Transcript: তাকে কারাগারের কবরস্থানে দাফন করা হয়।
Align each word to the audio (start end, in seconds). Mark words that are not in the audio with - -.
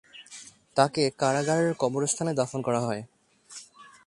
তাকে 0.77 1.03
কারাগারের 1.17 1.71
কবরস্থানে 1.79 2.31
দাফন 2.33 2.59
করা 2.61 2.81
হয়। 2.81 3.01